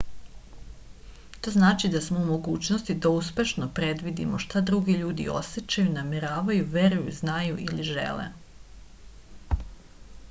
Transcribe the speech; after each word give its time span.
to 1.47 1.51
znači 1.55 1.91
da 1.95 1.99
smo 2.05 2.21
u 2.21 2.25
mogućnosti 2.29 2.95
da 3.07 3.11
uspešno 3.17 3.67
predvidimo 3.81 4.41
šta 4.45 4.65
drugi 4.71 4.97
ljudi 5.03 5.29
osećaju 5.35 5.93
nameravaju 6.01 6.67
veruju 6.79 7.15
znaju 7.21 7.63
ili 7.69 7.89
žele 7.93 8.29